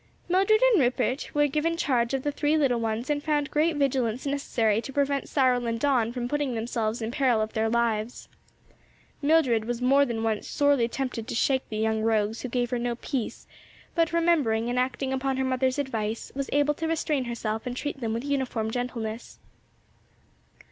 [0.27, 4.25] Mildred and Rupert were given charge of the three little ones and found great vigilance
[4.25, 8.27] necessary to prevent Cyril and Don from putting themselves in peril of their lives.
[9.21, 12.79] Mildred was more than once sorely tempted to shake the young rogues who gave her
[12.79, 13.45] no peace;
[13.93, 18.01] but, remembering and acting upon her mother's advice, was able to restrain herself and treat
[18.01, 19.37] them with uniform gentleness.